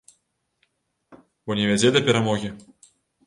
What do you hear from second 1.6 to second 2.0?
вядзе